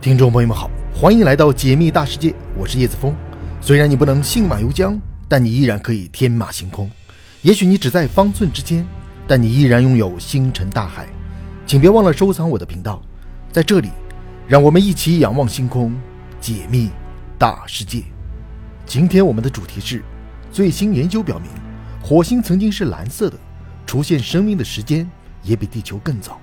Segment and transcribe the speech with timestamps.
[0.00, 3.14] 听众朋友们好，欢迎来到解密大世界，我是叶子峰。
[3.60, 6.90] 虽然你不能信马由缰，但你依然可以天马行空。
[7.42, 8.86] 也许你只在方寸之间，
[9.28, 11.06] 但你依然拥有星辰大海。
[11.66, 13.02] 请别忘了收藏我的频道，
[13.52, 13.90] 在这里，
[14.48, 15.94] 让我们一起仰望星空，
[16.40, 16.88] 解密
[17.38, 18.02] 大世界。
[18.86, 20.02] 今天我们的主题是：
[20.50, 21.50] 最新研究表明，
[22.02, 23.36] 火星曾经是蓝色的，
[23.84, 25.06] 出现生命的时间
[25.42, 26.40] 也比地球更早。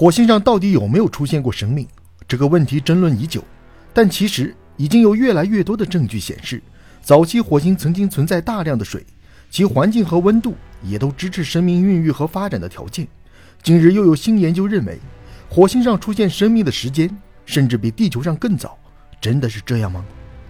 [0.00, 1.86] 火星上到底有没有出现过生命？
[2.26, 3.44] 这个问题争论已久，
[3.92, 6.62] 但其实已经有越来越多的证据显示，
[7.02, 9.04] 早期火星曾经存在大量的水，
[9.50, 13.06] 其环境和温度也都支持生命孕育和发展的条件。
[13.62, 14.98] 近日又有新研究认为，
[15.50, 17.14] 火星上出现生命的时间
[17.44, 18.78] 甚至比地球上更早，
[19.20, 20.02] 真的是这样吗？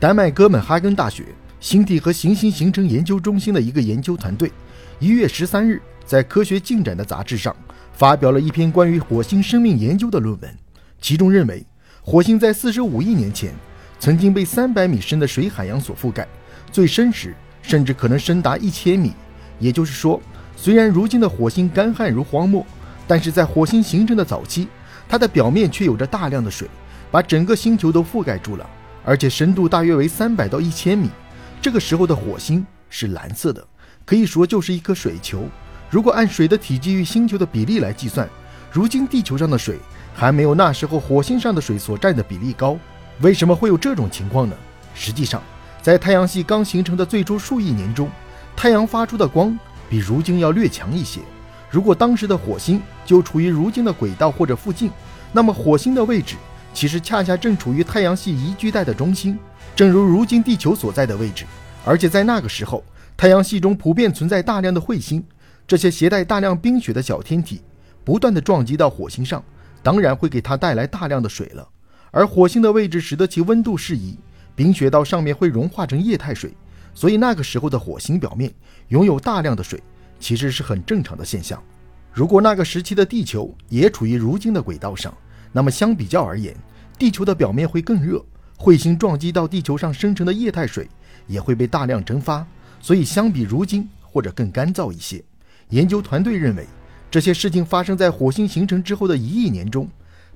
[0.00, 1.24] 丹麦哥本哈根大学
[1.60, 4.50] 星体和行星形成研究中心的一个研究团队，
[4.98, 7.54] 一月十三日在《科学进展》的杂志上。
[7.96, 10.58] 发表了一篇关于火星生命研究的论文，
[11.00, 11.64] 其中认为
[12.02, 13.54] 火星在四十五亿年前
[13.98, 16.28] 曾经被三百米深的水海洋所覆盖，
[16.70, 19.14] 最深时甚至可能深达一千米。
[19.58, 20.20] 也就是说，
[20.54, 22.66] 虽然如今的火星干旱如荒漠，
[23.06, 24.68] 但是在火星形成的早期，
[25.08, 26.68] 它的表面却有着大量的水，
[27.10, 28.70] 把整个星球都覆盖住了，
[29.06, 31.08] 而且深度大约为三百到一千米。
[31.62, 33.66] 这个时候的火星是蓝色的，
[34.04, 35.48] 可以说就是一颗水球。
[35.88, 38.28] 如果按水的体积与星球的比例来计算，
[38.72, 39.78] 如今地球上的水
[40.14, 42.76] 还没有那时候火星上的水所占的比例高。
[43.20, 44.56] 为什么会有这种情况呢？
[44.94, 45.42] 实际上，
[45.80, 48.10] 在太阳系刚形成的最初数亿年中，
[48.56, 51.20] 太阳发出的光比如今要略强一些。
[51.70, 54.90] 如果当时的火星就处于如今的轨道或者附近，
[55.32, 56.34] 那么火星的位置
[56.74, 59.38] 其实恰恰正处于太阳系宜居带的中心，
[59.74, 61.44] 正如如今地球所在的位置。
[61.84, 62.82] 而且在那个时候，
[63.16, 65.22] 太阳系中普遍存在大量的彗星。
[65.66, 67.60] 这些携带大量冰雪的小天体
[68.04, 69.42] 不断的撞击到火星上，
[69.82, 71.68] 当然会给它带来大量的水了。
[72.12, 74.16] 而火星的位置使得其温度适宜，
[74.54, 76.56] 冰雪到上面会融化成液态水，
[76.94, 78.52] 所以那个时候的火星表面
[78.88, 79.82] 拥有大量的水，
[80.20, 81.60] 其实是很正常的现象。
[82.12, 85.12] 如果那个时期的地球也处于如今的轨道上，
[85.52, 86.56] 那么相比较而言，
[86.96, 88.24] 地球的表面会更热，
[88.56, 90.88] 彗星撞击到地球上生成的液态水
[91.26, 92.46] 也会被大量蒸发，
[92.80, 95.22] 所以相比如今或者更干燥一些。
[95.70, 96.64] 研究团队认为，
[97.10, 99.88] 这些事情发生在火星形成之后的一亿年中，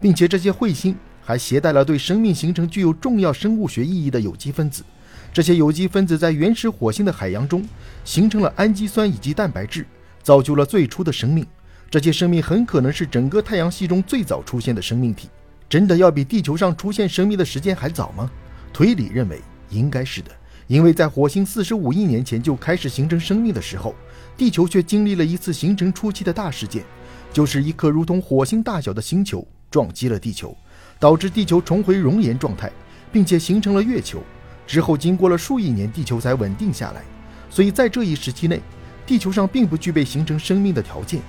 [0.00, 4.82] 并且这些彗星还携带了对生命形成具有重要生物学意义的有机分子。
[5.30, 7.62] 这些有机分子在原始火星的海洋中
[8.04, 9.84] 形成了氨基酸以及蛋白质，
[10.22, 11.46] 造就了最初的生命。
[11.90, 15.28] 这些生命很可能是整个太阳系中最早出现的生命体。
[15.68, 18.30] 真的要比地球上出现生命的时间还早吗？
[18.72, 20.30] 推理认为应该是的，
[20.68, 23.94] 因为在火星四十五亿年前就开始形成生命的时候。
[24.36, 26.84] 地球却经历了一次形成初期的大事件，
[27.32, 30.56] 就是一颗如同火星大小的星球撞击了地球，
[31.00, 32.70] 导致地球重回熔岩状态，
[33.10, 34.22] 并且形成了月球。
[34.64, 37.02] 之后经过了数亿年，地球才稳定下来。
[37.50, 38.62] 所以在这一时期内，
[39.04, 41.20] 地球上并不具备形成生命的条件。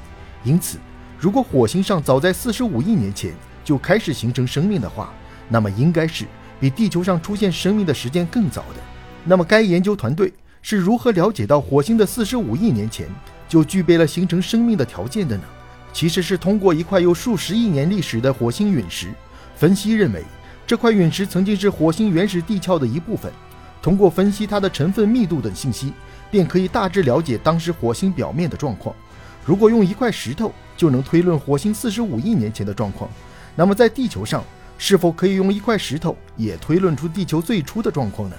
[0.44, 0.78] 因此，
[1.18, 3.34] 如果火星上早在四十五亿年前
[3.64, 5.12] 就开始形成生命的话，
[5.48, 6.28] 那么应该是
[6.60, 8.99] 比地球上出现生命的时间更早的。
[9.24, 10.34] 那么该研究团队。
[10.62, 13.08] 是如何了解到火星的四十五亿年前
[13.48, 15.44] 就具备了形成生命的条件的呢？
[15.94, 19.08] 其实是通过一块有数十亿年历史的火星陨石，
[19.56, 20.22] 分析认为
[20.68, 23.32] 这块陨石曾经是火星原始地壳的一部分。
[23.82, 25.94] 通过分析它的成分密度等信息，
[26.30, 28.94] 便可以大致了解当时火星表面的状况。
[29.46, 33.10] 如果用一块石头就能推论火星四十五亿年前的状况，
[33.56, 34.44] 那么在地球上
[34.78, 38.36] 是否可以用一块石头也推论出地球最初的状况呢？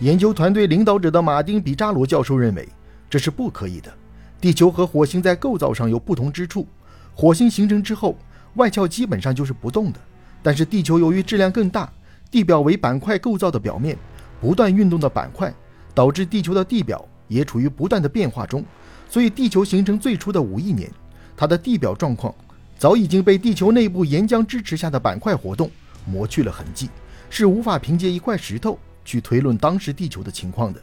[0.00, 2.66] 研究团队领导者的马丁·比扎罗教授认为，
[3.10, 3.92] 这是不可以的。
[4.40, 6.66] 地球和火星在构造上有不同之处。
[7.14, 8.16] 火星形成之后，
[8.54, 10.00] 外壳基本上就是不动的，
[10.42, 11.92] 但是地球由于质量更大，
[12.30, 13.94] 地表为板块构造的表面，
[14.40, 15.52] 不断运动的板块，
[15.94, 18.64] 导致地球的地表也处于不断的变化中。
[19.06, 20.90] 所以，地球形成最初的五亿年，
[21.36, 22.34] 它的地表状况
[22.78, 25.70] 早已经被地球内部岩浆支持下的板块活动
[26.06, 26.88] 磨去了痕迹，
[27.28, 28.78] 是无法凭借一块石头。
[29.10, 30.80] 去推论当时地球的情况的，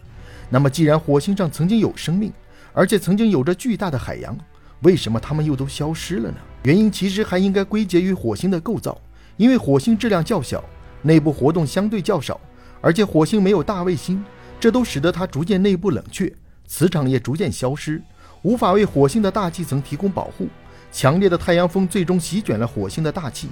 [0.49, 2.29] 那么既然火星上曾经有生命，
[2.73, 4.37] 而且曾经有着巨大的海洋，
[4.81, 6.35] 为什么它们又都消失了呢？
[6.63, 8.99] 原因其实还应该归结于火星的构造，
[9.37, 10.61] 因为火星质量较小，
[11.03, 12.37] 内部活动相对较少，
[12.81, 14.21] 而且火星没有大卫星，
[14.59, 16.29] 这都使得它逐渐内部冷却，
[16.67, 18.01] 磁场也逐渐消失，
[18.41, 20.49] 无法为火星的大气层提供保护。
[20.91, 23.47] 强烈的太阳风最终席卷了火星的大气，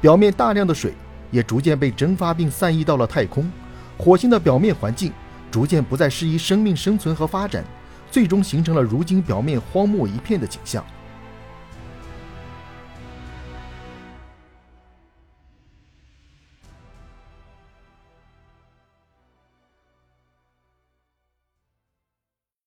[0.00, 0.92] 表面大量的水
[1.30, 3.48] 也逐渐被蒸发并散逸到了太空。
[3.98, 5.12] 火星的表面环境
[5.50, 7.64] 逐渐不再适宜生命生存和发展，
[8.10, 10.84] 最终形成了如今表面荒漠一片的景象。